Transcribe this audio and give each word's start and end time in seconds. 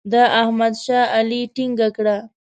د 0.11 0.13
احمد 0.41 0.73
شا 0.83 1.01
علي 1.17 1.41
ټینګه 1.55 1.87
کړه. 1.95 2.17